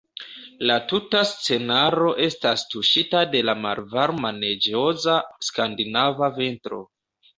[0.69, 5.19] La tuta scenaro estas tuŝita de la malvarma neĝoza
[5.51, 6.83] skandinava vintro.